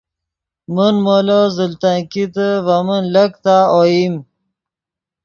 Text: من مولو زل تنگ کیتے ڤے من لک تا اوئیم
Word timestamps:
من 0.73 0.93
مولو 1.05 1.41
زل 1.55 1.71
تنگ 1.81 2.03
کیتے 2.11 2.47
ڤے 2.65 2.77
من 2.87 3.03
لک 3.13 3.31
تا 3.43 3.55
اوئیم 3.75 4.13